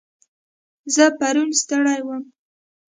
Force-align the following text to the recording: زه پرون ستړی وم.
زه 0.93 1.05
پرون 1.19 1.49
ستړی 1.61 1.99
وم. 2.05 2.23